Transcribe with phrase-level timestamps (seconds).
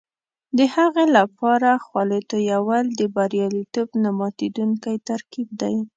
[0.57, 5.75] د هغې لپاره خولې تویول د بریالیتوب نه ماتېدونکی ترکیب دی.